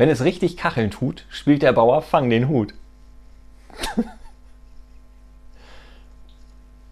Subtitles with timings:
[0.00, 2.72] Wenn es richtig Kacheln tut, spielt der Bauer Fang den Hut.